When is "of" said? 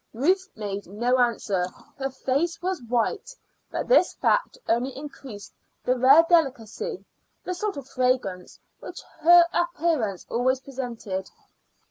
7.77-7.87